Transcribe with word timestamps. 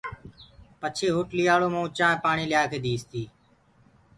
پڇي 0.79 1.07
هوٽلَيآݪو 1.15 1.67
مئونٚ 1.73 1.93
چآنٚه 1.97 2.21
پآڻِيٚ 2.23 2.49
ليآڪي 2.51 2.79
ديٚستيٚ 2.85 3.29